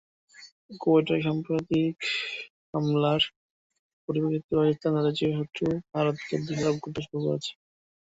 [0.81, 1.95] কোয়েটায় সাম্প্রতিক
[2.71, 3.21] হামলার
[4.09, 7.51] পরিপ্রেক্ষিতে পাকিস্তান তাদের চিরশত্রু ভারতকে দোষারোপ করতে শুরু করেছে।